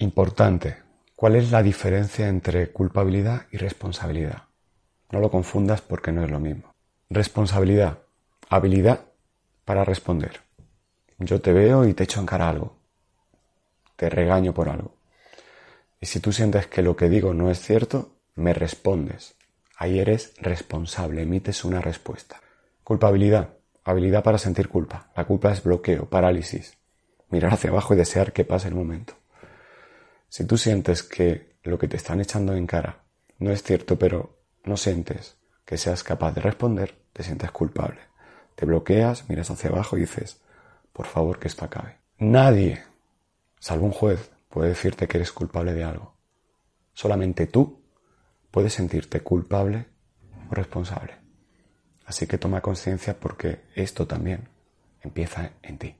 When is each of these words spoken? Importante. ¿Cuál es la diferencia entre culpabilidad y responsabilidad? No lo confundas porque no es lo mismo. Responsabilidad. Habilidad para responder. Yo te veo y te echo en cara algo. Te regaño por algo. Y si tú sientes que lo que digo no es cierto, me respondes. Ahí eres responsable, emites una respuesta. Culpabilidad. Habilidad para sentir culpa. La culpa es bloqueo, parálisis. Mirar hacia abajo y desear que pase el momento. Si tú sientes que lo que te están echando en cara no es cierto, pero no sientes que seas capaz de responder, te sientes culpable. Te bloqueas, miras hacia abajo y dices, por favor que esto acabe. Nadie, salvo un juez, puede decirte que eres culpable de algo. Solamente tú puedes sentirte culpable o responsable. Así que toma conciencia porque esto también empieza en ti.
Importante. 0.00 0.78
¿Cuál 1.14 1.36
es 1.36 1.52
la 1.52 1.62
diferencia 1.62 2.26
entre 2.26 2.72
culpabilidad 2.72 3.46
y 3.52 3.58
responsabilidad? 3.58 4.42
No 5.12 5.20
lo 5.20 5.30
confundas 5.30 5.82
porque 5.82 6.10
no 6.10 6.24
es 6.24 6.30
lo 6.32 6.40
mismo. 6.40 6.74
Responsabilidad. 7.10 7.98
Habilidad 8.48 9.04
para 9.64 9.84
responder. 9.84 10.40
Yo 11.20 11.40
te 11.40 11.52
veo 11.52 11.86
y 11.86 11.94
te 11.94 12.02
echo 12.02 12.18
en 12.18 12.26
cara 12.26 12.48
algo. 12.48 12.76
Te 13.94 14.10
regaño 14.10 14.52
por 14.52 14.68
algo. 14.68 14.96
Y 16.00 16.06
si 16.06 16.18
tú 16.18 16.32
sientes 16.32 16.66
que 16.66 16.82
lo 16.82 16.96
que 16.96 17.08
digo 17.08 17.32
no 17.32 17.48
es 17.48 17.60
cierto, 17.60 18.16
me 18.34 18.52
respondes. 18.52 19.36
Ahí 19.76 20.00
eres 20.00 20.34
responsable, 20.40 21.22
emites 21.22 21.64
una 21.64 21.80
respuesta. 21.80 22.40
Culpabilidad. 22.82 23.50
Habilidad 23.84 24.24
para 24.24 24.38
sentir 24.38 24.68
culpa. 24.68 25.12
La 25.16 25.24
culpa 25.24 25.52
es 25.52 25.62
bloqueo, 25.62 26.06
parálisis. 26.06 26.76
Mirar 27.30 27.54
hacia 27.54 27.70
abajo 27.70 27.94
y 27.94 27.96
desear 27.96 28.32
que 28.32 28.44
pase 28.44 28.66
el 28.66 28.74
momento. 28.74 29.14
Si 30.34 30.44
tú 30.44 30.58
sientes 30.58 31.04
que 31.04 31.54
lo 31.62 31.78
que 31.78 31.86
te 31.86 31.96
están 31.96 32.20
echando 32.20 32.56
en 32.56 32.66
cara 32.66 33.04
no 33.38 33.52
es 33.52 33.62
cierto, 33.62 33.96
pero 34.00 34.42
no 34.64 34.76
sientes 34.76 35.36
que 35.64 35.78
seas 35.78 36.02
capaz 36.02 36.32
de 36.32 36.40
responder, 36.40 36.96
te 37.12 37.22
sientes 37.22 37.52
culpable. 37.52 38.00
Te 38.56 38.66
bloqueas, 38.66 39.28
miras 39.28 39.52
hacia 39.52 39.70
abajo 39.70 39.96
y 39.96 40.00
dices, 40.00 40.40
por 40.92 41.06
favor 41.06 41.38
que 41.38 41.46
esto 41.46 41.64
acabe. 41.64 41.98
Nadie, 42.18 42.82
salvo 43.60 43.86
un 43.86 43.92
juez, 43.92 44.32
puede 44.48 44.70
decirte 44.70 45.06
que 45.06 45.18
eres 45.18 45.30
culpable 45.30 45.72
de 45.72 45.84
algo. 45.84 46.16
Solamente 46.94 47.46
tú 47.46 47.84
puedes 48.50 48.72
sentirte 48.72 49.20
culpable 49.20 49.86
o 50.50 50.54
responsable. 50.56 51.14
Así 52.06 52.26
que 52.26 52.38
toma 52.38 52.60
conciencia 52.60 53.20
porque 53.20 53.60
esto 53.76 54.08
también 54.08 54.48
empieza 55.00 55.52
en 55.62 55.78
ti. 55.78 55.94